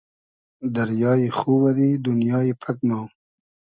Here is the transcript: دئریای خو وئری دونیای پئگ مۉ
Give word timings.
دئریای 0.75 1.25
خو 1.37 1.49
وئری 1.61 1.89
دونیای 2.05 2.51
پئگ 2.61 2.77
مۉ 2.87 2.91